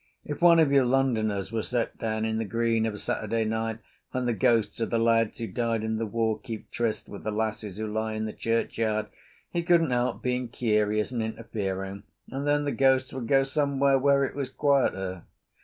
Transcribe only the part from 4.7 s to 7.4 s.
of the lads who died in the war keep tryst with the